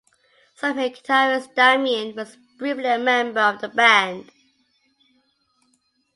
Samhain 0.55 0.91
guitarist 0.93 1.53
Damien 1.55 2.15
was 2.15 2.35
briefly 2.57 2.87
a 2.87 2.97
member 2.97 3.39
of 3.39 3.61
the 3.61 3.69
band. 3.69 4.31